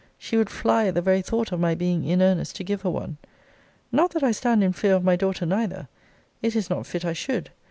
[0.17, 2.89] She would fly at the very thought of my being in earnest to give her
[2.89, 3.17] one.
[3.91, 5.89] Not that I stand in fear of my daughter neither.
[6.41, 7.51] It is not fit I should.